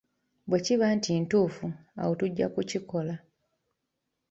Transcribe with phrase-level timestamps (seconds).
[0.49, 1.65] Bwe kiba nti ntuufu
[1.99, 3.15] awo tujja kukikola.